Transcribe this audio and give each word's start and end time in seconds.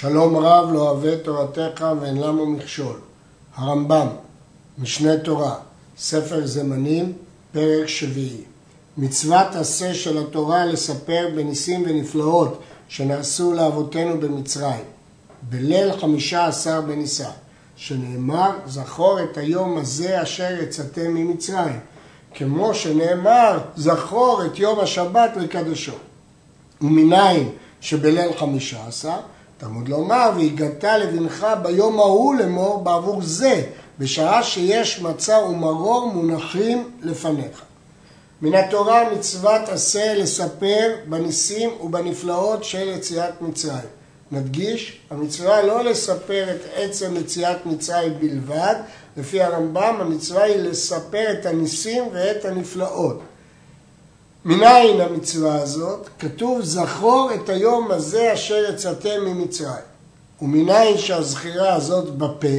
שלום 0.00 0.36
רב 0.36 0.72
לא 0.72 0.90
אוהב 0.90 1.14
תורתך 1.14 1.86
ואין 2.00 2.16
למה 2.16 2.44
מכשול. 2.44 2.96
הרמב"ם, 3.54 4.06
משנה 4.78 5.16
תורה, 5.16 5.54
ספר 5.98 6.46
זמנים, 6.46 7.12
פרק 7.52 7.86
שביעי. 7.86 8.40
מצוות 8.96 9.46
עשה 9.54 9.94
של 9.94 10.18
התורה 10.18 10.66
לספר 10.66 11.28
בניסים 11.34 11.82
ונפלאות 11.86 12.60
שנעשו 12.88 13.52
לאבותינו 13.52 14.20
במצרים. 14.20 14.84
בליל 15.42 15.96
חמישה 16.00 16.46
עשר 16.46 16.80
בניסן, 16.80 17.30
שנאמר 17.76 18.50
זכור 18.66 19.18
את 19.22 19.38
היום 19.38 19.78
הזה 19.78 20.22
אשר 20.22 20.62
יצאתם 20.62 21.14
ממצרים. 21.14 21.80
כמו 22.34 22.74
שנאמר 22.74 23.58
זכור 23.76 24.42
את 24.46 24.58
יום 24.58 24.80
השבת 24.80 25.30
לקדשו. 25.36 25.94
ומנין 26.80 27.48
שבליל 27.80 28.32
חמישה 28.38 28.86
עשר 28.86 29.16
תלמוד 29.60 29.88
לומר, 29.88 30.30
והגעת 30.36 30.84
לבנך 30.84 31.46
ביום 31.62 32.00
ההוא 32.00 32.34
לאמור 32.34 32.84
בעבור 32.84 33.22
זה, 33.22 33.62
בשעה 33.98 34.42
שיש 34.42 35.00
מצה 35.00 35.38
ומרור 35.38 36.12
מונחים 36.12 36.90
לפניך. 37.02 37.62
מן 38.42 38.54
התורה 38.54 39.12
מצוות 39.12 39.68
עשה 39.68 40.14
לספר 40.14 40.96
בניסים 41.06 41.70
ובנפלאות 41.80 42.64
של 42.64 42.88
יציאת 42.88 43.42
מצרים. 43.42 43.90
נדגיש, 44.32 45.00
המצווה 45.10 45.62
לא 45.62 45.84
לספר 45.84 46.46
את 46.50 46.60
עצם 46.74 47.16
יציאת 47.16 47.66
מצרים 47.66 48.12
בלבד, 48.20 48.74
לפי 49.16 49.42
הרמב"ם 49.42 49.96
המצווה 50.00 50.42
היא 50.42 50.56
לספר 50.56 51.32
את 51.32 51.46
הניסים 51.46 52.04
ואת 52.12 52.44
הנפלאות. 52.44 53.20
מניין 54.44 55.00
המצווה 55.00 55.62
הזאת? 55.62 56.08
כתוב 56.18 56.62
זכור 56.62 57.30
את 57.34 57.48
היום 57.48 57.90
הזה 57.90 58.32
אשר 58.34 58.64
יצאתם 58.72 59.24
ממצרים. 59.24 59.90
ומניין 60.42 60.98
שהזכירה 60.98 61.74
הזאת 61.74 62.10
בפה, 62.10 62.58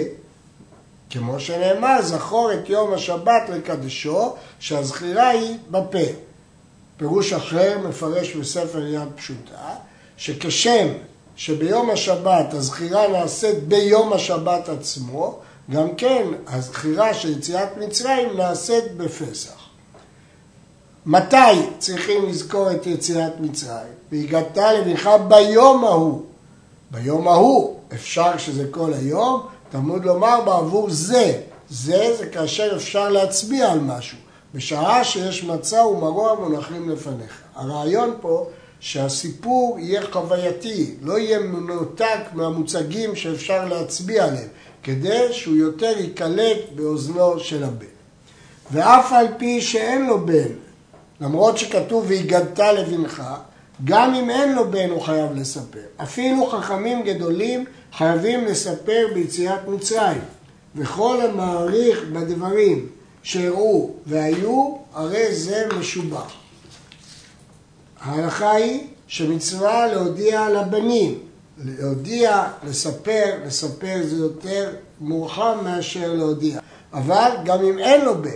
כמו 1.09 1.39
שנאמר, 1.39 2.01
זכור 2.01 2.53
את 2.53 2.69
יום 2.69 2.93
השבת 2.93 3.49
לקדשו, 3.49 4.33
שהזכירה 4.59 5.29
היא 5.29 5.57
בפה. 5.71 6.11
פירוש 6.97 7.33
אחר 7.33 7.77
מפרש 7.87 8.35
בספר 8.35 8.87
יד 8.87 9.07
פשוטה, 9.15 9.75
שכשם 10.17 10.87
שביום 11.35 11.89
השבת 11.89 12.53
הזכירה 12.53 13.07
נעשית 13.07 13.63
ביום 13.63 14.13
השבת 14.13 14.69
עצמו, 14.69 15.39
גם 15.71 15.95
כן 15.95 16.23
הזכירה 16.47 17.13
של 17.13 17.31
יציאת 17.37 17.77
מצרים 17.77 18.37
נעשית 18.37 18.83
בפסח. 18.97 19.60
מתי 21.05 21.35
צריכים 21.79 22.29
לזכור 22.29 22.71
את 22.71 22.87
יציאת 22.87 23.39
מצרים? 23.39 23.93
והגעת 24.11 24.57
לבנך 24.57 25.09
ביום 25.27 25.85
ההוא. 25.85 26.21
ביום 26.91 27.27
ההוא, 27.27 27.75
אפשר 27.93 28.37
שזה 28.37 28.65
כל 28.71 28.93
היום, 28.93 29.41
תלמוד 29.69 30.05
לומר 30.05 30.41
בעבור 30.45 30.89
זה. 30.89 31.41
זה 31.69 32.15
זה 32.17 32.27
כאשר 32.27 32.75
אפשר 32.75 33.09
להצביע 33.09 33.71
על 33.71 33.79
משהו. 33.79 34.17
בשעה 34.53 35.03
שיש 35.03 35.43
מצה 35.43 35.85
ומרוע 35.85 36.35
מונחים 36.39 36.89
לפניך. 36.89 37.41
הרעיון 37.55 38.13
פה 38.21 38.47
שהסיפור 38.79 39.79
יהיה 39.79 40.01
חווייתי, 40.11 40.95
לא 41.01 41.19
יהיה 41.19 41.39
מנותק 41.39 42.19
מהמוצגים 42.33 43.15
שאפשר 43.15 43.65
להצביע 43.65 44.25
עליהם, 44.25 44.47
כדי 44.83 45.33
שהוא 45.33 45.55
יותר 45.55 45.93
ייקלט 45.97 46.57
באוזנו 46.75 47.39
של 47.39 47.63
הבן. 47.63 47.85
ואף 48.71 49.13
על 49.13 49.27
פי 49.37 49.61
שאין 49.61 50.05
לו 50.05 50.25
בן, 50.25 50.51
למרות 51.21 51.57
שכתוב 51.57 52.05
והגדת 52.07 52.59
לבנך, 52.59 53.23
גם 53.83 54.13
אם 54.13 54.29
אין 54.29 54.55
לו 54.55 54.71
בן 54.71 54.89
הוא 54.89 55.01
חייב 55.01 55.31
לספר. 55.35 55.79
אפילו 56.03 56.45
חכמים 56.45 57.03
גדולים 57.03 57.65
חייבים 57.93 58.45
לספר 58.45 59.07
ביציאת 59.13 59.67
מצרים. 59.67 60.21
וכל 60.75 61.21
המעריך 61.21 62.03
בדברים 62.13 62.87
שהראו 63.23 63.91
והיו, 64.05 64.77
הרי 64.93 65.35
זה 65.35 65.67
משובח. 65.79 66.33
ההלכה 68.01 68.51
היא 68.51 68.87
שמצווה 69.07 69.87
להודיע 69.87 70.49
לבנים, 70.49 71.19
להודיע, 71.57 72.43
לספר, 72.63 73.35
לספר 73.45 73.97
זה 74.03 74.15
יותר 74.15 74.73
מורחב 74.99 75.55
מאשר 75.63 76.13
להודיע. 76.13 76.59
אבל 76.93 77.31
גם 77.45 77.65
אם 77.65 77.79
אין 77.79 78.05
לו 78.05 78.21
בן, 78.21 78.29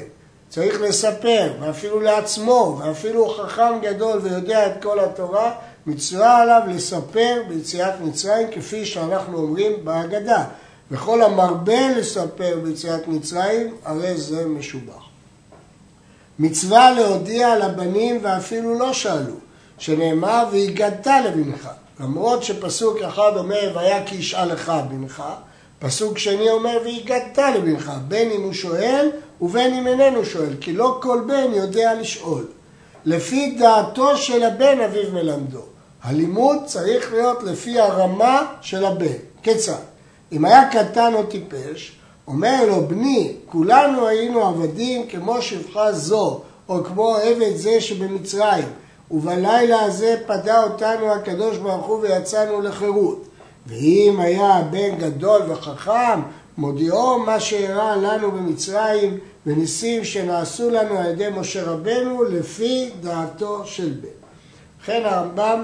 צריך 0.56 0.82
לספר, 0.82 1.54
ואפילו 1.60 2.00
לעצמו, 2.00 2.80
ואפילו 2.80 3.30
חכם 3.30 3.80
גדול 3.82 4.20
ויודע 4.24 4.68
את 4.68 4.84
כל 4.84 5.00
התורה, 5.00 5.54
מצווה 5.86 6.38
עליו 6.38 6.62
לספר 6.68 7.42
ביציאת 7.48 7.94
מצרים, 8.02 8.48
כפי 8.52 8.86
שאנחנו 8.86 9.38
אומרים 9.38 9.86
בהגדה. 9.86 10.44
וכל 10.92 11.22
המרבה 11.22 11.98
לספר 11.98 12.60
ביציאת 12.64 13.08
מצרים, 13.08 13.76
הרי 13.86 14.18
זה 14.18 14.46
משובח. 14.46 15.04
מצווה 16.40 16.92
להודיע 16.92 17.56
לבנים 17.58 18.20
ואפילו 18.22 18.80
לא 18.80 18.94
שאלו, 18.94 19.36
שנאמר 19.78 20.46
והגדת 20.52 21.08
לבנך. 21.08 21.70
למרות 22.00 22.44
שפסוק 22.44 22.98
אחד 23.02 23.32
אומר 23.36 23.72
והיה 23.76 24.06
כי 24.06 24.16
ישאל 24.16 24.54
לך 24.54 24.72
בנך, 24.90 25.24
פסוק 25.80 26.18
שני 26.18 26.50
אומר 26.50 26.78
והגדת 26.86 27.40
לבנך, 27.56 27.92
בין 28.08 28.32
אם 28.32 28.42
הוא 28.44 28.54
שואל 28.54 29.10
ובין 29.42 29.74
אם 29.74 29.88
איננו 29.88 30.26
שואל, 30.26 30.54
כי 30.62 30.74
לא 30.74 31.00
כל 31.02 31.22
בן 31.28 31.54
יודע 31.54 31.94
לשאול. 31.94 32.46
לפי 33.06 33.56
דעתו 33.60 34.18
של 34.18 34.44
הבן 34.44 34.82
אביו 34.82 35.14
מלמדו. 35.14 35.62
הלימוד 36.04 36.58
צריך 36.66 37.14
להיות 37.14 37.44
לפי 37.44 37.80
הרמה 37.80 38.46
של 38.62 38.86
הבן. 38.86 39.18
כיצד? 39.44 39.74
אם 40.32 40.46
היה 40.46 40.70
קטן 40.72 41.14
או 41.14 41.24
טיפש, 41.24 41.92
אומר 42.28 42.66
לו, 42.68 42.88
בני, 42.88 43.34
כולנו 43.46 44.08
היינו 44.08 44.42
עבדים 44.42 45.08
כמו 45.08 45.42
שפחה 45.42 45.92
זו, 45.92 46.42
או 46.70 46.84
כמו 46.84 47.16
עבד 47.16 47.56
זה 47.56 47.82
שבמצרים, 47.82 48.68
ובלילה 49.12 49.82
הזה 49.82 50.16
פדה 50.28 50.64
אותנו 50.64 51.12
הקדוש 51.12 51.58
ברוך 51.58 51.86
הוא 51.86 52.00
ויצאנו 52.02 52.62
לחירות. 52.62 53.26
ואם 53.68 54.20
היה 54.20 54.54
הבן 54.54 54.96
גדול 54.98 55.42
וחכם, 55.48 56.20
מודיעו 56.58 57.20
מה 57.20 57.40
שאירע 57.40 57.96
לנו 57.96 58.32
במצרים 58.32 59.18
וניסים 59.46 60.04
שנעשו 60.04 60.70
לנו 60.70 60.98
על 60.98 61.06
ידי 61.06 61.28
משה 61.36 61.64
רבנו 61.64 62.24
לפי 62.24 62.90
דעתו 63.02 63.66
של 63.66 63.90
בן. 63.90 64.10
לכן 64.82 65.02
הרמב"ם 65.06 65.64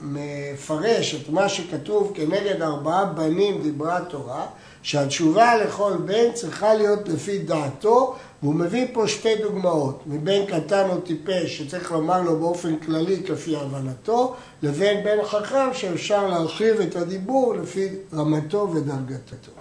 מפרש 0.00 1.14
את 1.14 1.28
מה 1.28 1.48
שכתוב 1.48 2.12
כנגד 2.14 2.62
ארבעה 2.62 3.04
בנים 3.04 3.62
דיברה 3.62 3.96
התורה, 3.96 4.46
שהתשובה 4.82 5.56
לכל 5.56 5.92
בן 6.04 6.32
צריכה 6.34 6.74
להיות 6.74 7.08
לפי 7.08 7.38
דעתו, 7.38 8.16
והוא 8.42 8.54
מביא 8.54 8.86
פה 8.92 9.08
שתי 9.08 9.36
דוגמאות, 9.36 10.02
מבן 10.06 10.46
קטן 10.46 10.90
או 10.90 11.00
טיפש 11.00 11.58
שצריך 11.58 11.92
לומר 11.92 12.22
לו 12.22 12.36
באופן 12.38 12.76
כללי 12.76 13.22
כפי 13.26 13.56
הבנתו, 13.56 14.34
לבין 14.62 15.04
בן 15.04 15.24
חכם 15.24 15.68
שאפשר 15.72 16.26
להרחיב 16.26 16.80
את 16.80 16.96
הדיבור 16.96 17.54
לפי 17.54 17.88
רמתו 18.14 18.72
ודרגתו. 18.74 19.52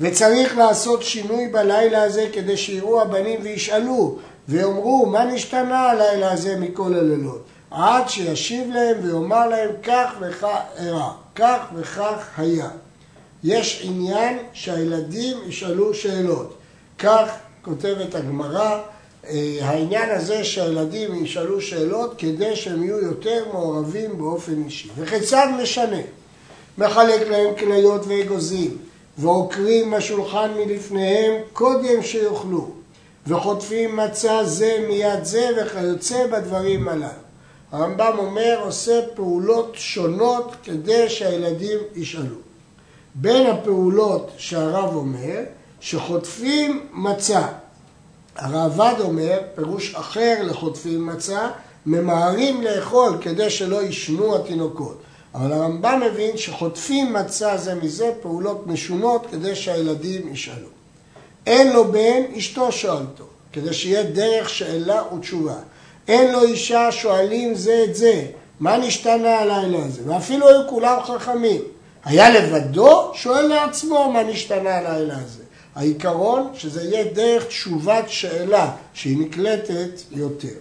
וצריך 0.00 0.58
לעשות 0.58 1.02
שינוי 1.02 1.48
בלילה 1.48 2.02
הזה 2.02 2.28
כדי 2.32 2.56
שיראו 2.56 3.02
הבנים 3.02 3.40
וישאלו 3.42 4.18
ויאמרו 4.48 5.06
מה 5.06 5.24
נשתנה 5.24 5.90
הלילה 5.90 6.32
הזה 6.32 6.56
מכל 6.56 6.94
הלילות 6.94 7.44
עד 7.70 8.08
שישיב 8.08 8.70
להם 8.74 8.96
ויאמר 9.02 9.48
להם 9.48 9.70
כך 9.82 10.14
וכך 10.20 10.58
אירע, 10.78 11.12
כך 11.34 11.58
וכך 11.74 12.28
היה. 12.36 12.68
יש 13.44 13.80
עניין 13.84 14.38
שהילדים 14.52 15.36
ישאלו 15.48 15.94
שאלות. 15.94 16.54
כך 16.98 17.30
כותבת 17.62 18.14
הגמרא, 18.14 18.80
אה, 19.26 19.58
העניין 19.62 20.10
הזה 20.10 20.44
שהילדים 20.44 21.24
ישאלו 21.24 21.60
שאלות 21.60 22.14
כדי 22.18 22.56
שהם 22.56 22.82
יהיו 22.82 22.98
יותר 22.98 23.44
מעורבים 23.52 24.18
באופן 24.18 24.62
אישי. 24.64 24.88
וכיצד 24.96 25.48
משנה? 25.62 26.00
מחלק 26.78 27.28
להם 27.28 27.54
כליות 27.58 28.06
ואגוזים, 28.06 28.76
ועוקרים 29.18 29.94
השולחן 29.94 30.50
מלפניהם 30.56 31.32
קודם 31.52 32.02
שיאכלו, 32.02 32.70
וחוטפים 33.26 33.96
מצה 33.96 34.44
זה 34.44 34.84
מיד 34.88 35.24
זה 35.24 35.48
וכיוצא 35.56 36.26
בדברים 36.26 36.88
הללו. 36.88 37.24
הרמב"ם 37.72 38.14
אומר 38.18 38.60
עושה 38.64 39.00
פעולות 39.14 39.72
שונות 39.74 40.52
כדי 40.64 41.08
שהילדים 41.08 41.78
ישאלו. 41.94 42.36
בין 43.14 43.46
הפעולות 43.46 44.30
שהרב 44.36 44.94
אומר 44.94 45.40
שחוטפים 45.80 46.86
מצה. 46.92 47.46
הרעב"ד 48.36 48.94
אומר, 49.00 49.38
פירוש 49.54 49.94
אחר 49.94 50.34
לחוטפים 50.42 51.06
מצה, 51.06 51.50
ממהרים 51.86 52.62
לאכול 52.62 53.18
כדי 53.20 53.50
שלא 53.50 53.82
ישנו 53.82 54.36
התינוקות. 54.36 55.00
אבל 55.34 55.52
הרמב"ם 55.52 56.02
מבין 56.10 56.36
שחוטפים 56.36 57.12
מצה 57.12 57.56
זה 57.56 57.74
מזה 57.74 58.12
פעולות 58.22 58.66
משונות 58.66 59.26
כדי 59.30 59.56
שהילדים 59.56 60.32
ישאלו. 60.32 60.68
אין 61.46 61.72
לו 61.72 61.92
בן, 61.92 62.22
אשתו 62.38 62.72
שואלתו, 62.72 63.24
כדי 63.52 63.72
שיהיה 63.72 64.02
דרך 64.02 64.50
שאלה 64.50 65.02
ותשובה. 65.14 65.56
אין 66.08 66.32
לו 66.32 66.42
אישה, 66.42 66.92
שואלים 66.92 67.54
זה 67.54 67.84
את 67.84 67.94
זה, 67.94 68.26
מה 68.60 68.76
נשתנה 68.76 69.38
הלילה 69.38 69.84
הזה? 69.84 70.02
ואפילו 70.06 70.48
היו 70.48 70.68
כולם 70.68 70.98
חכמים. 71.02 71.60
היה 72.04 72.30
לבדו, 72.30 73.10
שואל 73.14 73.46
לעצמו 73.46 74.12
מה 74.12 74.22
נשתנה 74.22 74.76
הלילה 74.76 75.14
הזה. 75.14 75.42
העיקרון 75.74 76.50
שזה 76.54 76.82
יהיה 76.82 77.04
דרך 77.04 77.46
תשובת 77.46 78.04
שאלה 78.08 78.70
שהיא 78.94 79.18
נקלטת 79.18 80.00
יותר. 80.10 80.58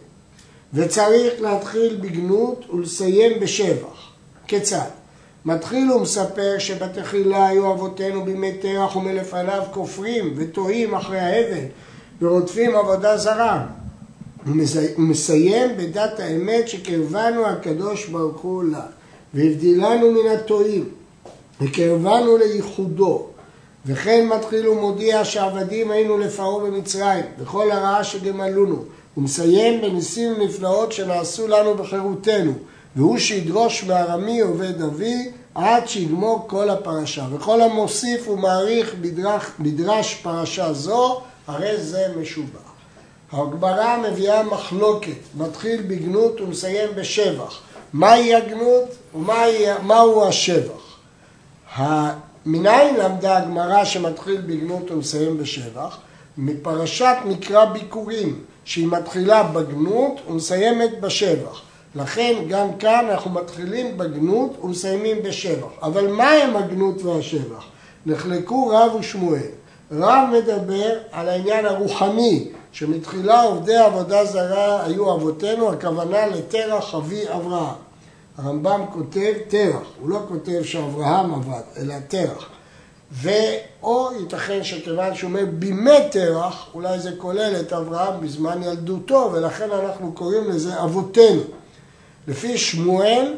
וצריך 0.73 1.33
להתחיל 1.41 1.95
בגנות 2.01 2.69
ולסיים 2.69 3.39
בשבח. 3.39 4.12
כיצד? 4.47 4.87
מתחיל 5.45 5.91
ומספר 5.91 6.55
שבתחילה 6.59 7.47
היו 7.47 7.73
אבותינו 7.73 8.25
בימי 8.25 8.51
תרח 8.51 8.95
ומלפניו 8.95 9.63
כופרים 9.71 10.33
וטועים 10.37 10.95
אחרי 10.95 11.19
האבן 11.19 11.65
ורודפים 12.21 12.75
עבודה 12.75 13.17
זרה. 13.17 13.65
הוא 14.45 14.55
מסיים 14.97 15.77
בדת 15.77 16.19
האמת 16.19 16.67
שקרבנו 16.67 17.45
הקדוש 17.45 18.07
ברוך 18.07 18.41
הוא 18.41 18.63
לה 18.63 18.85
והבדילנו 19.33 20.11
מן 20.11 20.29
הטועים 20.29 20.89
וקרבנו 21.61 22.37
לייחודו 22.37 23.27
וכן 23.85 24.27
מתחיל 24.27 24.67
ומודיע 24.67 25.25
שעבדים 25.25 25.91
היינו 25.91 26.17
לפרעה 26.17 26.59
במצרים 26.59 27.25
וכל 27.39 27.71
הרעה 27.71 28.03
שגמלונו 28.03 28.83
הוא 29.13 29.23
מסיים 29.23 29.81
בניסים 29.81 30.33
ונפלאות 30.33 30.91
שנעשו 30.91 31.47
לנו 31.47 31.75
בחירותנו 31.75 32.53
והוא 32.95 33.17
שידרוש 33.17 33.83
מארמי 33.83 34.39
עובד 34.39 34.81
אבי 34.81 35.31
עד 35.55 35.87
שיגמור 35.87 36.45
כל 36.47 36.69
הפרשה 36.69 37.25
וכל 37.31 37.61
המוסיף 37.61 38.27
ומעריך 38.27 38.95
בדרש, 39.01 39.43
בדרש 39.59 40.15
פרשה 40.15 40.73
זו 40.73 41.21
הרי 41.47 41.83
זה 41.83 42.07
משובח 42.17 42.73
הגמרא 43.33 43.97
מביאה 43.97 44.43
מחלוקת, 44.43 45.37
מתחיל 45.37 45.81
בגנות 45.81 46.41
ומסיים 46.41 46.89
בשבח. 46.95 47.59
מהי 47.93 48.35
הגנות 48.35 48.89
ומהו 49.15 50.27
השבח? 50.27 50.97
מניין 52.45 52.95
למדה 52.95 53.37
הגמרא 53.37 53.85
שמתחיל 53.85 54.41
בגנות 54.41 54.91
ומסיים 54.91 55.37
בשבח? 55.37 55.97
מפרשת 56.37 57.15
מקרא 57.25 57.65
ביקורים, 57.65 58.39
שהיא 58.65 58.87
מתחילה 58.87 59.43
בגנות 59.43 60.21
ומסיימת 60.27 61.01
בשבח. 61.01 61.61
לכן 61.95 62.33
גם 62.49 62.77
כאן 62.77 63.07
אנחנו 63.09 63.31
מתחילים 63.31 63.97
בגנות 63.97 64.57
ומסיימים 64.63 65.23
בשבח. 65.23 65.67
אבל 65.81 66.07
מה 66.07 66.31
הם 66.31 66.55
הגנות 66.55 67.03
והשבח? 67.03 67.65
נחלקו 68.05 68.67
רב 68.67 68.95
ושמואל. 68.99 69.49
רב 69.91 70.29
מדבר 70.33 70.97
על 71.11 71.29
העניין 71.29 71.65
הרוחני, 71.65 72.47
שמתחילה 72.71 73.41
עובדי 73.41 73.75
עבודה 73.75 74.25
זרה 74.25 74.85
היו 74.85 75.15
אבותינו, 75.15 75.71
הכוונה 75.71 76.27
לתרח 76.27 76.95
אבי 76.95 77.29
אברהם. 77.29 77.75
הרמב"ם 78.37 78.85
כותב 78.93 79.33
תרח, 79.47 79.87
הוא 80.01 80.09
לא 80.09 80.19
כותב 80.27 80.63
שאברהם 80.63 81.33
עבד, 81.33 81.61
אלא 81.77 81.95
תרח. 82.07 82.49
ואו 83.11 84.09
ייתכן 84.19 84.63
שכיוון 84.63 85.15
שהוא 85.15 85.29
אומר 85.29 85.45
בימי 85.59 86.09
תרח, 86.11 86.67
אולי 86.73 86.99
זה 86.99 87.11
כולל 87.17 87.55
את 87.59 87.73
אברהם 87.73 88.21
בזמן 88.21 88.63
ילדותו, 88.63 89.29
ולכן 89.33 89.71
אנחנו 89.71 90.11
קוראים 90.11 90.43
לזה 90.49 90.83
אבותינו. 90.83 91.41
לפי 92.27 92.57
שמואל, 92.57 93.33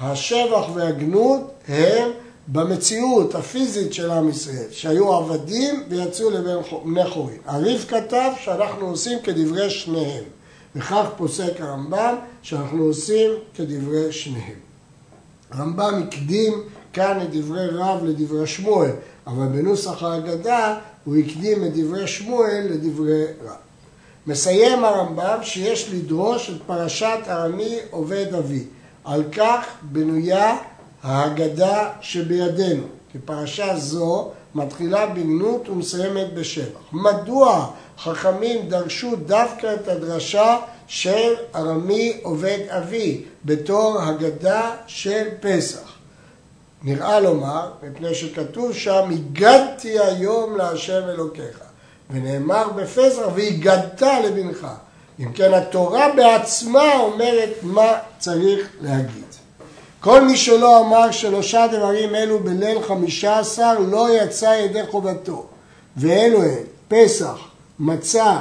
השבח 0.00 0.66
והגנות 0.74 1.50
הם 1.68 2.10
במציאות 2.48 3.34
הפיזית 3.34 3.94
של 3.94 4.10
עם 4.10 4.28
ישראל, 4.28 4.66
שהיו 4.70 5.12
עבדים 5.12 5.84
ויצאו 5.88 6.30
לבני 6.30 7.06
חורין. 7.08 7.38
הריף 7.46 7.88
כתב 7.88 8.30
שאנחנו 8.40 8.86
עושים 8.86 9.18
כדברי 9.22 9.70
שניהם, 9.70 10.24
וכך 10.76 11.06
פוסק 11.16 11.60
הרמב"ם 11.60 12.14
שאנחנו 12.42 12.84
עושים 12.84 13.30
כדברי 13.54 14.12
שניהם. 14.12 14.58
הרמב"ם 15.50 16.02
הקדים 16.02 16.62
כאן 16.92 17.20
את 17.22 17.30
דברי 17.30 17.66
רב 17.66 18.04
לדברי 18.04 18.46
שמואל, 18.46 18.90
אבל 19.26 19.46
בנוסח 19.46 20.02
ההגדה 20.02 20.78
הוא 21.04 21.16
הקדים 21.16 21.64
את 21.64 21.76
דברי 21.76 22.06
שמואל 22.06 22.66
לדברי 22.70 23.24
רב. 23.44 23.67
מסיים 24.28 24.84
הרמב"ם 24.84 25.38
שיש 25.42 25.88
לדרוש 25.92 26.50
את 26.50 26.56
פרשת 26.66 27.18
ארמי 27.28 27.78
עובד 27.90 28.34
אבי. 28.34 28.64
על 29.04 29.22
כך 29.32 29.66
בנויה 29.82 30.56
ההגדה 31.02 31.90
שבידינו, 32.00 32.82
כי 33.12 33.18
פרשה 33.18 33.76
זו 33.76 34.30
מתחילה 34.54 35.06
בגנות 35.06 35.68
ומסיימת 35.68 36.34
בשבח. 36.34 36.80
מדוע 36.92 37.70
חכמים 37.98 38.68
דרשו 38.68 39.16
דווקא 39.16 39.74
את 39.74 39.88
הדרשה 39.88 40.56
של 40.86 41.34
ארמי 41.54 42.20
עובד 42.22 42.58
אבי 42.68 43.24
בתור 43.44 44.02
הגדה 44.02 44.70
של 44.86 45.28
פסח? 45.40 45.92
נראה 46.82 47.20
לומר, 47.20 47.70
מפני 47.82 48.14
שכתוב 48.14 48.72
שם, 48.72 49.10
הגדתי 49.10 49.98
היום 49.98 50.56
להשם 50.56 51.02
אלוקיך. 51.08 51.67
ונאמר 52.10 52.68
בפסח, 52.68 53.22
והגדת 53.34 54.02
לבנך. 54.02 54.66
אם 55.20 55.32
כן, 55.32 55.54
התורה 55.54 56.06
בעצמה 56.16 56.98
אומרת 56.98 57.50
מה 57.62 57.92
צריך 58.18 58.68
להגיד. 58.80 59.24
כל 60.00 60.22
מי 60.24 60.36
שלא 60.36 60.80
אמר 60.80 61.10
שלושה 61.10 61.66
דברים 61.66 62.14
אלו 62.14 62.38
בליל 62.38 62.82
חמישה 62.82 63.38
עשר 63.38 63.78
לא 63.78 64.22
יצא 64.22 64.60
ידי 64.64 64.86
חובתו. 64.90 65.46
ואלו 65.96 66.42
הם 66.42 66.58
פסח, 66.88 67.38
מצה 67.78 68.36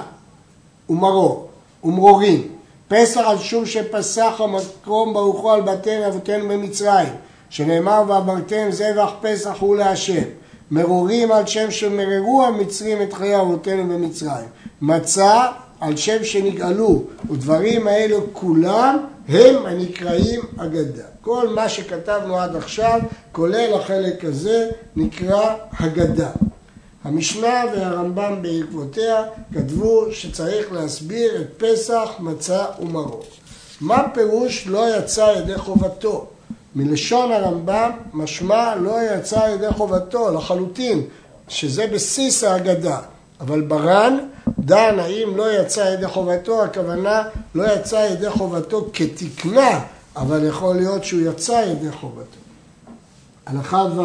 ומרור 0.90 1.50
ומרורים. 1.84 2.48
פסח 2.88 3.22
על 3.26 3.38
שום 3.38 3.66
שפסח 3.66 4.34
המקום 4.40 5.14
ברוחו 5.14 5.52
על 5.52 5.62
בתי 5.62 6.08
אבותינו 6.08 6.48
במצרים, 6.48 7.14
שנאמר 7.50 8.04
ועברתם 8.08 8.72
זבח 8.72 9.12
פסח 9.22 9.56
הוא 9.60 9.76
להשם. 9.76 10.24
מרורים 10.72 11.32
על 11.32 11.46
שם 11.46 11.72
שמררו 11.72 12.44
המצרים 12.44 13.02
את 13.02 13.14
חיי 13.14 13.42
אבותינו 13.42 13.84
במצרים. 13.94 14.48
מצה 14.82 15.46
על 15.82 15.98
שם 15.98 16.24
שנגאלו, 16.24 17.04
ודברים 17.32 17.88
האלו 17.88 18.34
כולם 18.34 18.98
הם 19.28 19.66
הנקראים 19.66 20.42
אגדה. 20.58 21.04
כל 21.22 21.48
מה 21.48 21.70
שכתבנו 21.70 22.38
עד 22.38 22.56
עכשיו, 22.56 23.00
כולל 23.32 23.74
החלק 23.74 24.26
הזה, 24.26 24.70
נקרא 24.96 25.56
הגדה. 25.80 26.30
המשנה 27.04 27.64
והרמב"ם 27.74 28.42
בעקבותיה 28.42 29.24
כתבו 29.54 30.06
שצריך 30.12 30.72
להסביר 30.72 31.42
את 31.42 31.48
פסח, 31.58 32.10
מצה 32.20 32.66
ומרור. 32.82 33.24
מה 33.82 34.04
פירוש 34.14 34.68
לא 34.68 34.98
יצא 34.98 35.34
ידי 35.38 35.58
חובתו? 35.58 36.28
מלשון 36.78 37.32
הרמב"ם 37.32 37.92
משמע 38.14 38.76
לא 38.76 38.98
יצא 39.14 39.50
ידי 39.54 39.72
חובתו 39.72 40.34
לחלוטין, 40.34 41.02
שזה 41.48 41.88
בסיס 41.88 42.44
ההגדה. 42.44 43.00
אבל 43.42 43.62
ברן 43.62 44.18
דן 44.60 45.00
האם 45.00 45.38
לא 45.38 45.62
יצא 45.62 45.80
ידי 45.80 46.08
חובתו, 46.08 46.64
הכוונה 46.64 47.24
לא 47.56 47.74
יצא 47.74 48.08
ידי 48.12 48.30
חובתו 48.30 48.88
כתקנה, 48.94 49.80
אבל 50.16 50.48
יכול 50.48 50.76
להיות 50.76 51.04
שהוא 51.04 51.22
יצא 51.22 51.64
ידי 51.68 51.92
חובתו. 51.92 52.38
הלכה 53.46 53.86
ו' 53.96 54.02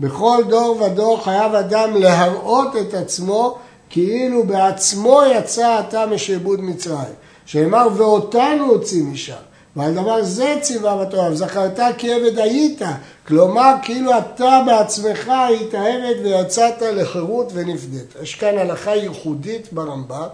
בכל 0.00 0.42
דור 0.48 0.82
ודור 0.82 1.24
חייב 1.24 1.54
אדם 1.54 1.96
להראות 1.96 2.76
את 2.76 2.94
עצמו 2.94 3.58
כאילו 3.90 4.46
בעצמו 4.46 5.20
יצא 5.34 5.80
אתה 5.80 6.06
משעבוד 6.06 6.60
מצרים. 6.60 7.14
שנאמר 7.46 7.88
ואותנו 7.96 8.64
הוציא 8.64 9.04
משם. 9.04 9.51
ועל 9.76 9.94
דבר 9.94 10.22
זה 10.22 10.56
ציווה 10.60 11.04
בתורה, 11.04 11.30
וזכרת 11.30 11.80
כי 11.98 12.12
עבד 12.12 12.38
היית, 12.38 12.82
כלומר 13.26 13.72
כאילו 13.82 14.10
אתה 14.18 14.62
בעצמך 14.66 15.28
היית 15.48 15.74
עבד 15.74 16.14
ויצאת 16.24 16.82
לחירות 16.82 17.50
ונפדית. 17.54 18.14
יש 18.22 18.34
כאן 18.34 18.58
הלכה 18.58 18.94
ייחודית 18.94 19.72
ברמב"ם, 19.72 20.28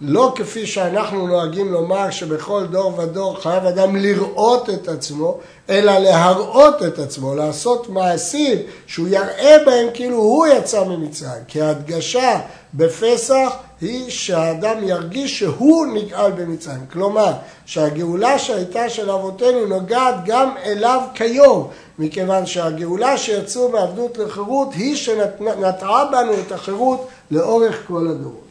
לא 0.00 0.32
כפי 0.36 0.66
שאנחנו 0.66 1.26
נוהגים 1.26 1.72
לומר 1.72 2.10
שבכל 2.10 2.66
דור 2.66 2.98
ודור 2.98 3.40
חייב 3.40 3.66
אדם 3.66 3.96
לראות 3.96 4.70
את 4.70 4.88
עצמו, 4.88 5.38
אלא 5.70 5.98
להראות 5.98 6.82
את 6.82 6.98
עצמו, 6.98 7.34
לעשות 7.34 7.88
מעשים 7.88 8.58
שהוא 8.86 9.08
יראה 9.08 9.56
בהם 9.66 9.86
כאילו 9.94 10.16
הוא 10.16 10.46
יצא 10.46 10.84
ממצרים. 10.84 11.42
כי 11.48 11.60
ההדגשה 11.60 12.40
בפסח 12.74 13.56
היא 13.80 14.10
שהאדם 14.10 14.88
ירגיש 14.88 15.38
שהוא 15.38 15.86
נגאל 15.86 16.30
במצרים. 16.30 16.86
כלומר, 16.92 17.32
שהגאולה 17.66 18.38
שהייתה 18.38 18.88
של 18.88 19.10
אבותינו 19.10 19.66
נוגעת 19.66 20.14
גם 20.24 20.54
אליו 20.64 21.00
כיום, 21.14 21.68
מכיוון 21.98 22.46
שהגאולה 22.46 23.18
שיצאו 23.18 23.68
מעבדות 23.68 24.18
לחירות 24.18 24.68
היא 24.72 24.96
שנטעה 24.96 26.04
בנו 26.12 26.32
את 26.46 26.52
החירות 26.52 27.08
לאורך 27.30 27.82
כל 27.86 28.08
הדורות. 28.08 28.45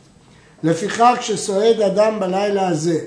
לפיכך 0.65 1.15
כשסועד 1.19 1.81
אדם 1.81 2.19
בלילה 2.19 2.67
הזה 2.67 2.99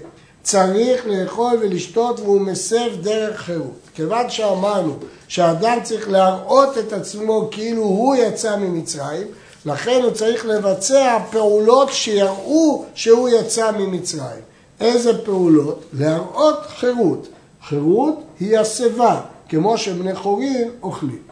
צריך 0.42 1.06
לאכול 1.06 1.56
ולשתות 1.60 2.20
והוא 2.20 2.40
מסב 2.40 2.90
דרך 3.00 3.40
חירות. 3.40 3.78
כיוון 3.94 4.30
שאמרנו 4.30 4.96
שהאדם 5.28 5.78
צריך 5.82 6.08
להראות 6.08 6.78
את 6.78 6.92
עצמו 6.92 7.48
כאילו 7.50 7.82
הוא 7.82 8.16
יצא 8.16 8.56
ממצרים, 8.56 9.26
לכן 9.66 10.00
הוא 10.02 10.10
צריך 10.10 10.46
לבצע 10.46 11.18
פעולות 11.30 11.92
שיראו 11.92 12.84
שהוא 12.94 13.28
יצא 13.28 13.70
ממצרים. 13.70 14.42
איזה 14.80 15.24
פעולות? 15.24 15.84
להראות 15.92 16.58
חירות. 16.66 17.28
חירות 17.68 18.22
היא 18.40 18.58
השיבה, 18.58 19.20
כמו 19.48 19.78
שבני 19.78 20.14
חורין 20.14 20.70
אוכלים. 20.82 21.22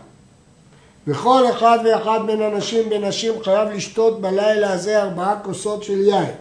וכל 1.07 1.51
אחד 1.51 1.79
ואחד 1.85 2.21
בין 2.27 2.43
אנשים 2.43 2.89
ונשים 2.91 3.35
חייב 3.43 3.69
לשתות 3.69 4.21
בלילה 4.21 4.73
הזה 4.73 5.03
ארבעה 5.03 5.41
כוסות 5.43 5.83
של 5.83 6.01
יין. 6.01 6.35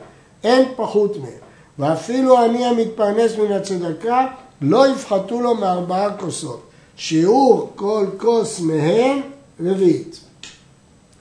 אין 0.44 0.66
פחות 0.76 1.18
מהם. 1.18 1.46
ואפילו 1.80 2.46
אני 2.46 2.66
המתפרנס 2.66 3.38
מן 3.38 3.52
הצדקה, 3.52 4.28
לא 4.62 4.88
יפחתו 4.88 5.42
לו 5.42 5.56
מארבעה 5.56 6.18
כוסות. 6.18 6.62
שיעור 6.96 7.72
כל 7.76 8.06
כוס 8.18 8.60
מהם 8.60 9.22
רביעית. 9.60 10.20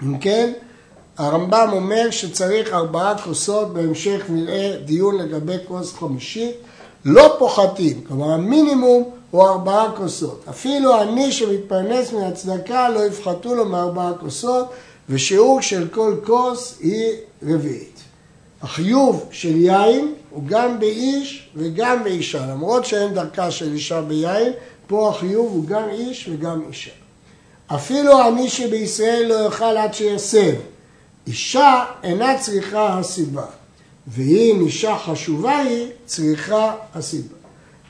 אם 0.03 0.19
כן, 0.19 0.53
הרמב"ם 1.19 1.69
אומר 1.73 2.11
שצריך 2.11 2.73
ארבעה 2.73 3.19
כוסות, 3.19 3.73
בהמשך 3.75 4.23
נראה 4.29 4.77
דיון 4.85 5.19
לגבי 5.19 5.57
כוס 5.69 5.95
חמישית, 5.95 6.57
לא 7.05 7.37
פוחתים, 7.39 8.01
כלומר 8.09 8.31
המינימום 8.31 9.11
הוא 9.35 9.49
ארבעה 9.49 9.93
כוסות. 9.97 10.45
אפילו 10.51 11.03
אני 11.03 11.33
שמתפרנס 11.33 12.13
מהצדקה 12.13 12.89
לא 12.89 13.07
יפחתו 13.07 13.55
לו 13.55 13.65
מארבעה 13.65 14.13
כוסות, 14.21 14.71
ושיעור 15.09 15.61
של 15.61 15.89
כל 15.89 16.17
כוס 16.25 16.79
היא 16.81 17.13
רביעית. 17.43 18.01
החיוב 18.63 19.29
של 19.31 19.57
יין 19.57 20.15
הוא 20.31 20.43
גם 20.47 20.81
באיש 20.81 21.49
וגם 21.57 22.05
באישה, 22.05 22.47
למרות 22.47 22.85
שאין 22.85 23.15
דרכה 23.15 23.51
של 23.51 23.73
אישה 23.73 24.03
ביין, 24.03 24.53
פה 24.87 25.11
החיוב 25.11 25.53
הוא 25.53 25.65
גם 25.65 25.89
איש 25.89 26.29
וגם 26.33 26.63
אישה. 26.69 26.91
אפילו 27.67 28.29
אני 28.29 28.49
שבישראל 28.49 29.27
לא 29.29 29.45
יאכל 29.45 29.77
עד 29.77 29.95
שיסב. 29.95 30.55
אישה 31.27 31.85
אינה 32.03 32.39
צריכה 32.39 32.99
הסיבה, 32.99 33.47
ואם 34.09 34.63
אישה 34.67 34.99
חשובה 34.99 35.59
היא, 35.59 35.87
צריכה 36.07 36.75
הסיבה. 36.95 37.44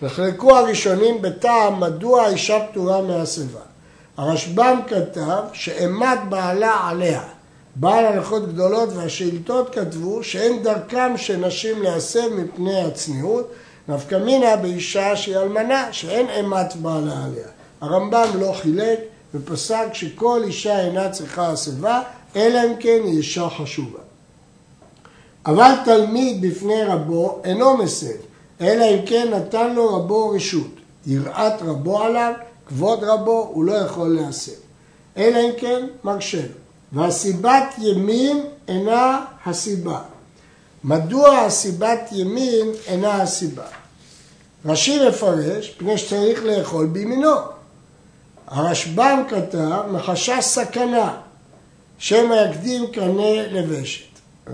נחלקו 0.05 0.57
הראשונים 0.57 1.23
בטעם 1.23 1.81
מדוע 1.81 2.23
האישה 2.23 2.59
פטורה 2.71 3.03
מהסיבה. 3.03 3.61
הרשב"ם 4.17 4.81
כתב 4.87 5.43
שאימת 5.53 6.19
בעלה 6.29 6.89
עליה. 6.89 7.23
בעל 7.77 8.07
הלכות 8.07 8.49
גדולות 8.49 8.89
והשאילתות 8.93 9.75
כתבו 9.75 10.23
שאין 10.23 10.63
דרכם 10.63 11.13
של 11.17 11.37
נשים 11.37 11.83
להסב 11.83 12.29
מפני 12.29 12.81
הצניעות, 12.81 13.53
נפקא 13.89 14.15
מינה 14.15 14.57
באישה 14.57 15.17
שהיא 15.17 15.37
אלמנה, 15.37 15.93
שאין 15.93 16.31
אימת 16.31 16.77
בעלה 16.77 17.25
עליה. 17.25 17.49
הרמב"ם 17.81 18.29
לא 18.41 18.53
חילק 18.53 18.99
ופסק 19.35 19.87
שכל 19.93 20.43
אישה 20.45 20.81
אינה 20.81 21.11
צריכה 21.11 21.51
הסבה, 21.51 22.03
אלא 22.37 22.61
אם 22.65 22.77
כן 22.81 23.01
היא 23.05 23.17
אישה 23.17 23.49
חשובה. 23.49 23.99
אבל 25.47 25.73
תלמיד 25.85 26.41
בפני 26.43 26.83
רבו 26.85 27.41
אינו 27.45 27.77
מסב, 27.77 28.34
אלא 28.61 28.85
אם 28.85 29.07
כן 29.07 29.29
נתן 29.35 29.75
לו 29.75 29.95
רבו 29.97 30.29
רשות. 30.29 30.71
יראת 31.07 31.63
רבו 31.63 32.03
עליו, 32.03 32.33
כבוד 32.67 33.05
רבו, 33.05 33.51
הוא 33.53 33.65
לא 33.65 33.73
יכול 33.73 34.09
להסב. 34.09 34.53
אלא 35.17 35.39
אם 35.39 35.51
כן 35.57 35.87
מרשה 36.05 36.43
לו. 36.43 36.55
והסיבת 36.93 37.75
ימין 37.79 38.41
אינה 38.69 39.25
הסיבה. 39.47 40.01
מדוע 40.85 41.39
הסיבת 41.39 42.09
ימין 42.13 42.71
אינה 42.87 43.23
הסיבה? 43.23 43.67
רש"י 44.67 45.09
מפרש, 45.09 45.71
פני 45.71 45.99
שצריך 45.99 46.45
לאכול 46.45 46.87
בימינו. 46.87 47.35
הרשב"ם 48.47 49.23
כתב, 49.29 49.83
מחשש 49.91 50.45
סכנה, 50.45 51.17
שמא 51.99 52.35
יקדים 52.35 52.87
קנה 52.87 53.47
לבשת. 53.51 54.05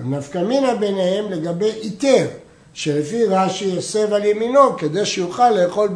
נפקא 0.04 0.38
מינה 0.38 0.74
ביניהם 0.74 1.30
לגבי 1.30 1.70
איתר, 1.70 2.26
שלפי 2.74 3.24
רש"י 3.24 3.64
יסב 3.64 4.12
על 4.12 4.24
ימינו 4.24 4.76
כדי 4.76 5.06
שיוכל 5.06 5.50
לאכול 5.50 5.88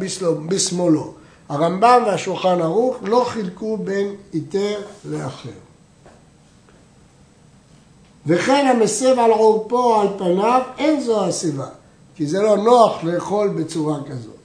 בשמאלו. 0.47 1.13
הרמב"ם 1.49 2.03
והשולחן 2.05 2.61
ערוך 2.61 2.97
לא 3.01 3.25
חילקו 3.27 3.77
בין 3.77 4.15
איתר 4.33 4.81
לאחר. 5.05 5.49
וכן 8.25 8.67
המסב 8.67 9.19
על 9.19 9.31
עורפו 9.31 9.77
או 9.77 10.01
על 10.01 10.07
פניו, 10.17 10.61
אין 10.77 11.01
זו 11.01 11.25
הסיבה, 11.25 11.67
כי 12.15 12.27
זה 12.27 12.41
לא 12.41 12.57
נוח 12.57 13.03
לאכול 13.03 13.47
בצורה 13.47 13.97
כזאת. 14.09 14.35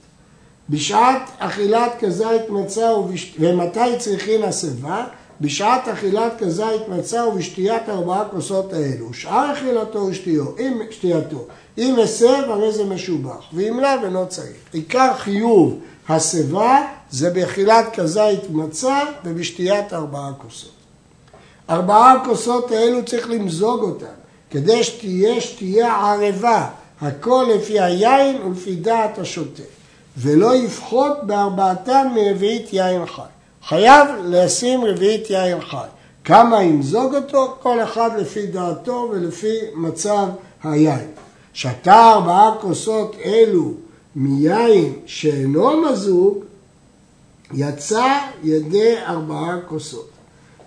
בשעת 0.69 1.29
אכילת 1.39 1.91
כזית 1.99 2.49
מצה 2.49 2.93
ובש... 2.93 3.35
ומתי 3.39 3.97
צריכין 3.99 4.43
הסיבה? 4.43 5.05
בשעת 5.41 5.87
אכילת 5.87 6.33
כזית 6.37 6.87
מצה 6.87 7.27
ובשתיית 7.27 7.89
ארבעה 7.89 8.25
כוסות 8.29 8.73
האלו. 8.73 9.13
שאר 9.13 9.53
אכילתו 9.53 9.99
ושתייתו. 10.89 11.45
אם 11.77 11.95
הסב 12.03 12.43
הרי 12.47 12.71
זה 12.71 12.83
משובח, 12.83 13.45
ואם 13.53 13.79
לאו 13.79 14.05
אינו 14.05 14.27
צריך. 14.27 14.55
עיקר 14.73 15.13
חיוב 15.17 15.79
הסיבה 16.09 16.81
זה 17.11 17.29
באכילת 17.29 17.85
כזית 17.93 18.49
מצה 18.49 18.99
ובשתיית 19.25 19.93
ארבעה 19.93 20.31
כוסות. 20.37 20.71
ארבעה 21.69 22.25
כוסות 22.25 22.71
האלו 22.71 23.05
צריך 23.05 23.29
למזוג 23.29 23.81
אותן, 23.81 24.05
כדי 24.49 24.83
שתהיה 24.83 25.41
שתייה 25.41 25.95
ערבה, 25.95 26.69
הכל 27.01 27.47
לפי 27.55 27.79
היין 27.79 28.41
ולפי 28.41 28.75
דעת 28.75 29.19
השוטה, 29.19 29.63
ולא 30.17 30.55
יפחות 30.55 31.17
בארבעתן 31.23 32.07
מרביעית 32.15 32.73
יין 32.73 33.05
חי. 33.05 33.21
חייב 33.67 34.07
לשים 34.23 34.85
רביעית 34.85 35.29
יין 35.29 35.61
חי. 35.61 35.87
כמה 36.23 36.63
ימזוג 36.63 37.15
אותו? 37.15 37.55
כל 37.61 37.83
אחד 37.83 38.09
לפי 38.17 38.47
דעתו 38.47 39.09
ולפי 39.11 39.57
מצב 39.75 40.27
היין. 40.63 41.07
שתה 41.53 42.11
ארבעה 42.11 42.51
כוסות 42.61 43.15
אלו 43.25 43.71
מיין 44.15 44.93
שאינו 45.05 45.81
מזוג, 45.81 46.37
יצא 47.53 48.17
ידי 48.43 48.95
ארבעה 49.07 49.57
כוסות. 49.67 50.09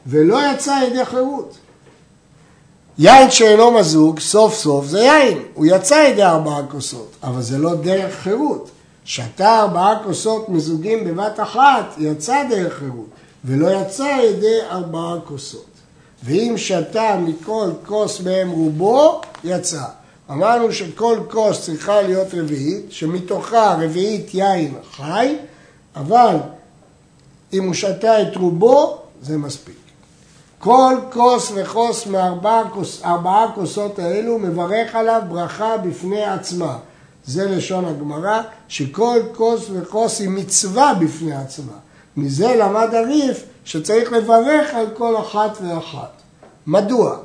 ולא 0.06 0.38
יצא 0.52 0.80
ידי 0.86 1.04
חירות. 1.04 1.56
יין 2.98 3.30
שאינו 3.30 3.70
מזוג, 3.70 4.20
סוף 4.20 4.54
סוף 4.54 4.86
זה 4.86 5.00
יין, 5.00 5.38
הוא 5.54 5.66
יצא 5.66 5.94
ידי 5.94 6.22
ארבעה 6.22 6.66
כוסות, 6.70 7.10
אבל 7.22 7.42
זה 7.42 7.58
לא 7.58 7.74
דרך 7.74 8.14
חירות. 8.14 8.70
שתה 9.04 9.61
ארבעה 9.61 10.02
כוסות 10.04 10.49
מזוגים 10.49 11.04
בבת 11.04 11.40
אחת, 11.40 11.94
יצא 11.99 12.42
דרך 12.50 12.78
חירות, 12.78 13.08
ולא 13.44 13.70
יצא 13.70 14.18
ידי 14.23 14.58
ארבעה 14.70 15.14
כוסות. 15.25 15.66
ואם 16.25 16.54
שתה 16.56 17.16
מכל 17.18 17.70
כוס 17.87 18.20
מהם 18.20 18.50
רובו, 18.50 19.20
יצא. 19.44 19.82
אמרנו 20.30 20.73
שכל 20.73 21.18
כוס 21.30 21.64
צריכה 21.64 22.02
להיות 22.02 22.28
רביעית, 22.34 22.84
שמתוכה 22.90 23.76
רביעית 23.80 24.34
יין 24.34 24.75
חי, 24.96 25.37
אבל 25.96 26.37
אם 27.52 27.64
הוא 27.64 27.75
שתה 27.75 28.23
את 28.23 28.37
רובו, 28.37 28.99
זה 29.23 29.38
מספיק. 29.38 29.75
כל 30.58 30.94
כוס 31.12 31.52
וכוס 31.54 32.06
מארבעה 32.06 32.70
כוס, 32.70 33.02
כוסות 33.54 33.99
האלו 33.99 34.38
מברך 34.38 34.94
עליו 34.94 35.23
ברכה 35.28 35.76
בפני 35.76 36.25
עצמה. 36.25 36.78
זה 37.26 37.57
לשון 37.57 37.85
הגמרא, 37.85 38.40
שכל 38.69 39.21
כוס 39.35 39.66
וכוס 39.73 40.21
היא 40.21 40.28
מצווה 40.28 40.95
בפני 40.95 41.37
עצמה. 41.37 41.73
מזה 42.16 42.57
למד 42.57 42.95
הריף 42.95 43.45
שצריך 43.64 44.12
לברך 44.12 44.75
על 44.75 44.87
כל 44.97 45.16
אחת 45.16 45.59
ואחת. 45.62 46.23
מדוע? 46.66 47.16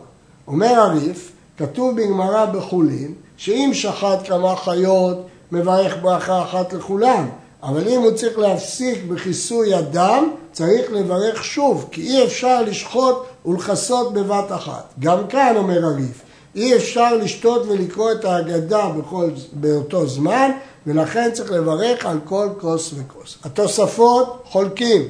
אומר 0.48 0.80
הריף, 0.80 1.32
כתוב 1.58 1.96
בגמרא 1.96 2.46
בחולין, 2.46 3.14
שאם 3.38 3.72
שחט 3.74 4.28
כמה 4.28 4.56
חיות, 4.56 5.28
מברך 5.52 5.98
ברכה 6.02 6.44
אחת 6.44 6.74
לכולם. 6.74 7.30
אבל 7.64 7.88
אם 7.88 8.02
הוא 8.02 8.12
צריך 8.12 8.40
להפסיק 8.40 9.04
בכיסוי 9.04 9.74
הדם, 9.74 10.30
צריך 10.52 10.92
לברך 10.92 11.44
שוב, 11.44 11.90
כי 11.92 12.02
אי 12.02 12.24
אפשר 12.24 12.62
לשחוט 12.62 13.16
ולכסות 13.46 14.14
בבת 14.14 14.52
אחת. 14.52 14.94
גם 15.00 15.28
כאן 15.28 15.54
אומר 15.58 15.86
הריף, 15.86 16.22
אי 16.56 16.76
אפשר 16.76 17.16
לשתות 17.16 17.66
ולקרוא 17.68 18.12
את 18.12 18.26
ההגדה 18.26 18.90
בכל, 18.90 19.30
באותו 19.54 20.08
זמן, 20.08 20.52
ולכן 20.88 21.30
צריך 21.34 21.52
לברך 21.52 22.06
על 22.06 22.20
כל 22.26 22.50
כוס 22.60 22.94
וכוס. 22.98 23.38
התוספות 23.44 24.44
חולקים 24.46 25.02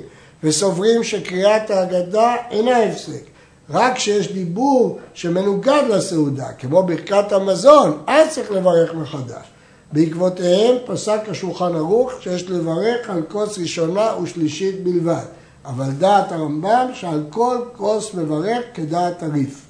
וסוברים 0.43 1.03
שקריאת 1.03 1.71
ההגדה 1.71 2.35
אינה 2.51 2.83
הפסק. 2.83 3.23
רק 3.69 3.95
כשיש 3.95 4.31
דיבור 4.31 4.99
שמנוגד 5.13 5.83
לסעודה, 5.89 6.47
כמו 6.59 6.83
ברכת 6.83 7.31
המזון, 7.31 7.97
אז 8.07 8.29
צריך 8.29 8.51
לברך 8.51 8.93
מחדש. 8.93 9.45
בעקבותיהם 9.91 10.75
פסק 10.85 11.19
השולחן 11.27 11.75
ערוך 11.75 12.11
שיש 12.21 12.49
לברך 12.49 13.09
על 13.09 13.21
כוס 13.27 13.57
ראשונה 13.57 14.11
ושלישית 14.23 14.83
בלבד. 14.83 15.25
אבל 15.65 15.91
דעת 15.97 16.31
הרמב"ם 16.31 16.87
שעל 16.93 17.23
כל 17.29 17.57
כוס 17.77 18.13
מברך 18.13 18.63
כדעת 18.73 19.23
הריף. 19.23 19.68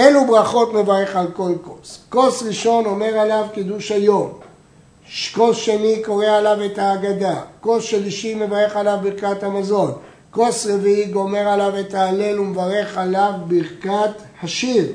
אילו 0.00 0.26
ברכות 0.26 0.74
מברך 0.74 1.16
על 1.16 1.26
כל 1.32 1.52
כוס. 1.62 1.98
כוס 2.08 2.42
ראשון 2.42 2.84
אומר 2.84 3.18
עליו 3.18 3.46
קידוש 3.54 3.92
היום. 3.92 4.32
כוס 5.34 5.56
שני 5.56 6.02
קורא 6.04 6.26
עליו 6.26 6.58
את 6.66 6.78
ההגדה. 6.78 7.40
כוס 7.60 7.84
שלישי 7.84 8.34
מברך 8.34 8.76
עליו 8.76 8.98
ברכת 9.02 9.42
המזון. 9.42 9.92
כוס 10.30 10.66
רביעי 10.66 11.06
גומר 11.06 11.48
עליו 11.48 11.80
את 11.80 11.94
ההלל 11.94 12.40
ומברך 12.40 12.98
עליו 12.98 13.32
ברכת 13.46 14.10
השיר. 14.42 14.86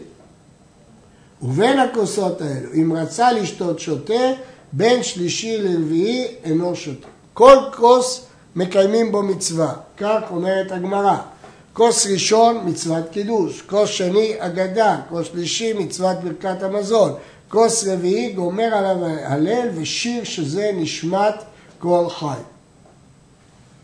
ובין 1.41 1.79
הכוסות 1.79 2.41
האלו, 2.41 2.73
אם 2.73 2.93
רצה 2.95 3.31
לשתות 3.31 3.79
שותה, 3.79 4.31
בין 4.71 5.03
שלישי 5.03 5.57
לרביעי 5.57 6.27
אינו 6.43 6.75
שותה. 6.75 7.07
כל 7.33 7.57
כוס 7.75 8.25
מקיימים 8.55 9.11
בו 9.11 9.23
מצווה, 9.23 9.73
כך 9.97 10.21
אומרת 10.31 10.71
הגמרא. 10.71 11.17
כוס 11.75 12.07
ראשון 12.07 12.61
מצוות 12.65 13.09
קידוש, 13.11 13.61
כוס 13.61 13.89
שני 13.89 14.35
אגדה, 14.37 15.01
כוס 15.09 15.27
שלישי 15.27 15.73
מצוות 15.73 16.17
ברכת 16.23 16.63
המזון, 16.63 17.13
כוס 17.49 17.87
רביעי 17.87 18.33
גומר 18.33 18.63
עליו 18.63 19.05
הלל 19.05 19.69
ושיר 19.75 20.23
שזה 20.23 20.71
נשמת 20.73 21.33
כל 21.79 22.05
חי. 22.09 22.39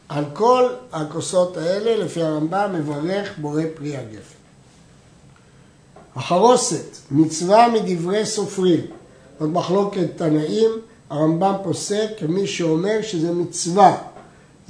על 0.10 0.26
כל 0.34 0.70
הכוסות 0.94 1.58
האלה, 1.58 2.04
לפי 2.04 2.22
הרמב"ם, 2.22 2.70
מברך 2.74 3.38
בורא 3.38 3.64
פרי 3.76 3.98
הגפן. 3.98 4.36
החרוסת, 6.16 6.98
מצווה 7.12 7.68
מדברי 7.68 8.26
סופרים. 8.26 8.86
זאת 9.40 9.50
מחלוקת 9.50 10.08
תנאים, 10.16 10.70
הרמב"ם 11.10 11.54
פוסק 11.64 12.08
כמי 12.20 12.48
שאומר 12.48 13.02
שזה 13.02 13.32
מצווה. 13.32 13.98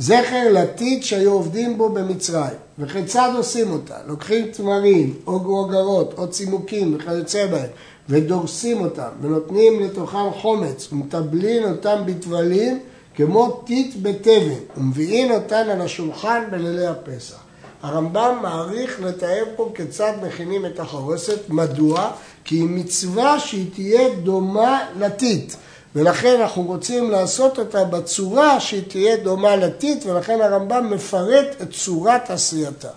זכר 0.02 0.48
לטיט 0.52 1.04
שהיו 1.04 1.32
עובדים 1.32 1.78
בו 1.78 1.90
במצרים. 1.90 2.58
וכיצד 2.80 3.32
עושים 3.38 3.72
אותה? 3.72 3.96
לוקחים 4.08 4.52
תמרים, 4.52 5.14
או 5.28 5.40
גרוגרות, 5.40 6.14
או 6.18 6.30
צימוקים 6.30 6.96
וכיוצא 6.96 7.48
בהם, 7.48 7.70
ודורסים 8.10 8.82
אותם, 8.82 9.10
ונותנים 9.22 9.80
לתוכם 9.80 10.32
חומץ, 10.42 10.88
ומטבלין 10.92 11.64
אותם 11.64 12.02
בטבלים, 12.06 12.80
כמו 13.16 13.62
טיט 13.66 13.96
בתבן, 14.02 14.60
ומביאים 14.78 15.32
אותן 15.32 15.70
על 15.70 15.82
השולחן 15.82 16.44
בלילי 16.52 16.88
הפסח. 16.88 17.40
הרמב"ם 17.82 18.40
מעריך 18.42 19.02
לתאר 19.02 19.44
פה 19.56 19.72
כיצד 19.76 20.14
מכינים 20.28 20.66
את 20.66 20.80
החרוסת, 20.80 21.50
מדוע? 21.50 22.12
כי 22.44 22.56
היא 22.56 22.70
מצווה 22.70 23.40
שהיא 23.40 23.72
תהיה 23.74 24.10
דומה 24.24 24.80
לטיט. 25.00 25.54
ולכן 25.96 26.42
אנחנו 26.42 26.64
רוצים 26.64 27.12
לעשות 27.12 27.60
אותה 27.60 27.84
בצורה 27.84 28.60
שהיא 28.60 28.84
תהיה 28.88 29.18
דומה 29.18 29.56
לטיט, 29.56 30.06
ולכן 30.06 30.42
הרמב"ם 30.42 30.90
מפרט 30.90 31.48
את 31.62 31.72
צורת 31.72 32.30
עשייתה. 32.30 32.90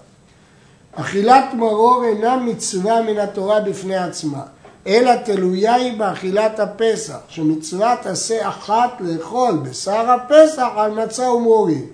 אכילת 0.93 1.45
מרור 1.55 2.05
אינה 2.05 2.37
מצווה 2.37 3.03
מן 3.03 3.19
התורה 3.19 3.61
בפני 3.61 3.97
עצמה, 3.97 4.43
אלא 4.87 5.17
תלויה 5.17 5.75
היא 5.75 5.99
באכילת 5.99 6.61
הפסח, 6.61 7.19
שמצוות 7.29 8.07
עשה 8.07 8.49
אחת 8.49 8.91
לאכול 9.01 9.53
בשר 9.63 10.11
הפסח 10.11 10.69
על 10.77 10.91
מצה 10.91 11.31
ומרורים. 11.31 11.87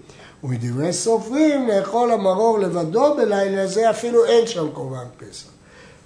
ומדברי 0.45 0.93
סופרים 0.93 1.69
לאכול 1.69 2.13
המרור 2.13 2.59
לבדו 2.59 3.15
בלילה 3.17 3.67
זה 3.67 3.91
אפילו 3.91 4.25
אין 4.25 4.47
שם 4.47 4.69
קורבן 4.73 5.07
פסח. 5.19 5.60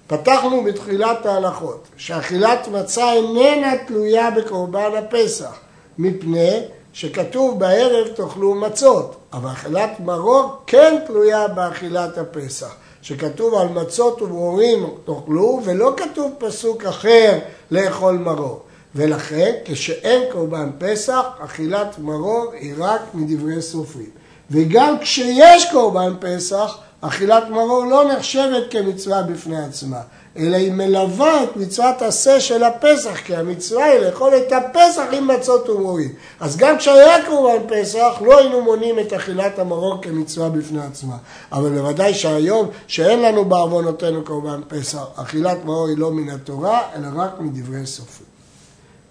פתחנו 0.07 0.65
בתחילת 0.65 1.27
ההלכות 1.27 1.89
שאכילת 1.97 2.69
מצה 2.69 3.13
איננה 3.13 3.73
תלויה 3.87 4.31
בקורבן 4.31 4.91
הפסח 4.99 5.59
מפני 5.99 6.61
שכתוב 6.93 7.59
בערב 7.61 8.09
תאכלו 8.09 8.55
מצות 8.55 9.17
אבל 9.33 9.51
אכילת 9.53 10.01
מרור 10.01 10.57
כן 10.67 10.97
תלויה 11.07 11.49
באכילת 11.49 12.19
הפסח 12.19 12.75
שכתוב 13.03 13.55
על 13.55 13.69
מצות 13.69 14.23
ומרורים 14.23 14.91
תאכלו 15.05 15.61
ולא 15.65 15.95
כתוב 15.97 16.33
פסוק 16.39 16.85
אחר 16.85 17.39
לאכול 17.71 18.19
מרור. 18.19 18.61
ולכן 18.95 19.53
כשאין 19.65 20.23
קורבן 20.33 20.71
פסח 20.79 21.23
אכילת 21.39 21.99
מרור 21.99 22.53
היא 22.61 22.75
רק 22.79 23.01
מדברי 23.15 23.63
סופרים. 23.63 24.11
וגם 24.51 24.99
כשיש 25.01 25.71
קורבן 25.73 26.15
פסח 26.21 26.79
אכילת 27.07 27.51
מרור 27.51 27.85
לא 27.85 28.05
נחשבת 28.05 28.63
כמצווה 28.71 29.23
בפני 29.23 29.65
עצמה, 29.65 30.01
אלא 30.37 30.57
היא 30.57 30.73
מלווה 30.73 31.45
את 31.45 31.57
מצוות 31.57 32.03
עשה 32.03 32.41
של 32.41 32.65
הפסח, 32.65 33.21
כי 33.25 33.37
המצווה 33.37 33.85
היא 33.85 34.01
לאכול 34.01 34.33
את 34.37 34.53
הפסח 34.53 35.03
עם 35.13 35.29
מצות 35.29 35.69
ומורים. 35.69 36.13
אז 36.41 36.57
גם 36.57 36.79
כשהיה 36.79 37.27
קורבן 37.27 37.63
פסח, 37.69 38.13
לא 38.21 38.39
היינו 38.39 38.63
מונים 38.63 38.99
את 38.99 39.13
אכילת 39.13 39.59
המרור 39.59 40.03
כמצווה 40.03 40.49
בפני 40.49 40.81
עצמה. 40.87 41.17
אבל 41.53 41.69
בוודאי 41.69 42.15
שהיום, 42.15 42.69
שאין 42.87 43.23
לנו 43.23 43.45
בעוונותינו 43.45 44.25
קורבן 44.25 44.61
פסח, 44.69 45.05
אכילת 45.17 45.65
מרור 45.65 45.89
היא 45.89 45.99
לא 45.99 46.11
מן 46.11 46.31
התורה, 46.31 46.81
אלא 46.97 47.07
רק 47.17 47.41
מדברי 47.41 47.87
סופרים. 47.87 48.29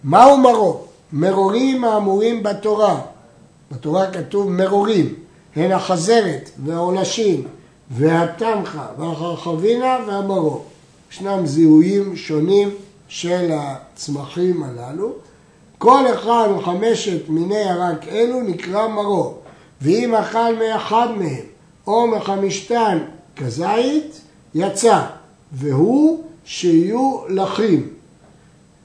מהו 0.03 0.37
מרור? 0.37 0.87
מרורים 1.13 1.83
האמורים 1.83 2.43
בתורה. 2.43 2.99
בתורה 3.71 4.11
כתוב 4.11 4.51
מרורים, 4.51 5.15
הן 5.55 5.71
החזרת 5.71 6.49
והעולשים. 6.65 7.47
והתמחה 7.91 8.87
והחרחבינה 8.97 9.97
והמרור. 10.07 10.65
ישנם 11.11 11.45
זיהויים 11.45 12.15
שונים 12.15 12.69
של 13.07 13.51
הצמחים 13.53 14.63
הללו. 14.63 15.13
כל 15.77 16.03
אחד 16.13 16.47
מחמשת 16.57 17.29
מיני 17.29 17.59
ירק 17.59 18.07
אלו 18.07 18.41
נקרא 18.41 18.87
מרור, 18.87 19.41
ואם 19.81 20.15
אכל 20.15 20.55
מאחד 20.55 21.07
מהם 21.17 21.45
או 21.87 22.07
מחמישתן 22.07 22.97
כזית, 23.35 24.21
יצא, 24.55 25.01
והוא 25.51 26.23
שיהיו 26.45 27.19
לחים. 27.29 27.89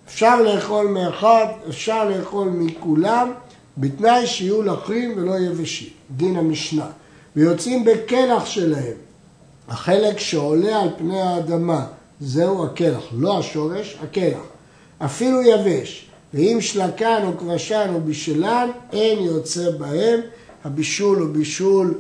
אפשר 0.06 0.42
לאכול 0.42 0.86
מאחד, 0.86 1.46
אפשר 1.68 2.08
לאכול 2.08 2.48
מכולם, 2.48 3.30
בתנאי 3.78 4.26
שיהיו 4.26 4.62
לחים 4.62 5.12
ולא 5.16 5.38
יבשים, 5.38 5.88
דין 6.16 6.36
המשנה. 6.36 6.86
ויוצאים 7.38 7.84
בקלח 7.84 8.46
שלהם. 8.46 8.96
החלק 9.68 10.18
שעולה 10.18 10.80
על 10.80 10.88
פני 10.98 11.20
האדמה, 11.20 11.86
זהו 12.20 12.64
הקלח, 12.64 13.02
לא 13.12 13.38
השורש, 13.38 13.98
הקלח. 14.02 14.42
אפילו 14.98 15.42
יבש, 15.42 16.06
ואם 16.34 16.58
שלקן 16.60 17.22
או 17.24 17.38
כבשן 17.38 17.90
או 17.94 18.00
בישלן, 18.00 18.70
אין 18.92 19.18
יוצא 19.18 19.70
בהם. 19.70 20.20
הבישול 20.64 21.18
הוא 21.18 21.28
בישול 21.28 21.98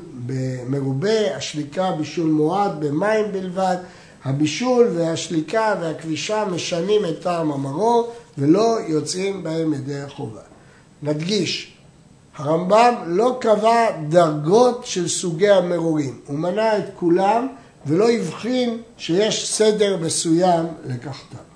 מרובה, 0.68 1.36
השליקה 1.36 1.92
בישול 1.92 2.30
מועט 2.30 2.72
במים 2.78 3.32
בלבד. 3.32 3.76
הבישול 4.24 4.88
והשליקה 4.94 5.74
והכבישה 5.80 6.44
משנים 6.44 7.04
את 7.04 7.20
טעם 7.20 7.52
המרור 7.52 8.12
ולא 8.38 8.78
יוצאים 8.88 9.42
בהם 9.42 9.74
ידי 9.74 10.00
החובה. 10.00 10.40
נדגיש, 11.02 11.77
הרמב"ם 12.38 12.94
לא 13.06 13.36
קבע 13.40 13.86
דרגות 14.08 14.86
של 14.86 15.08
סוגי 15.08 15.50
המרורים, 15.50 16.20
הוא 16.26 16.38
מנה 16.38 16.78
את 16.78 16.84
כולם 16.96 17.48
ולא 17.86 18.10
הבחין 18.10 18.82
שיש 18.96 19.52
סדר 19.52 19.96
מסוים 19.96 20.66
לקחתם. 20.84 21.47